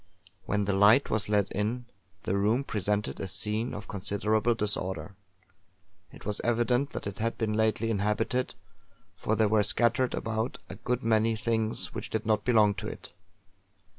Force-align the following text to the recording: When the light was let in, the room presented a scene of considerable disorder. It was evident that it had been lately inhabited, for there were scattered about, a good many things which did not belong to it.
When 0.47 0.65
the 0.65 0.73
light 0.73 1.11
was 1.11 1.29
let 1.29 1.51
in, 1.51 1.85
the 2.23 2.35
room 2.35 2.63
presented 2.63 3.19
a 3.19 3.27
scene 3.27 3.71
of 3.75 3.87
considerable 3.87 4.55
disorder. 4.55 5.13
It 6.11 6.25
was 6.25 6.41
evident 6.43 6.89
that 6.93 7.05
it 7.05 7.19
had 7.19 7.37
been 7.37 7.53
lately 7.53 7.91
inhabited, 7.91 8.55
for 9.13 9.35
there 9.35 9.47
were 9.47 9.61
scattered 9.61 10.15
about, 10.15 10.57
a 10.69 10.73
good 10.73 11.03
many 11.03 11.35
things 11.35 11.93
which 11.93 12.09
did 12.09 12.25
not 12.25 12.43
belong 12.43 12.73
to 12.81 12.87
it. 12.87 13.13